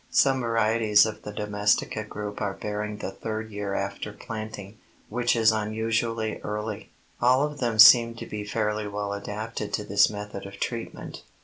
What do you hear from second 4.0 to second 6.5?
planting, which is unusually